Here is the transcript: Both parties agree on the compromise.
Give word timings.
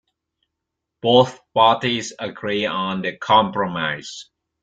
Both 1.03 1.39
parties 1.53 2.11
agree 2.19 2.65
on 2.65 3.03
the 3.03 3.17
compromise. 3.17 4.31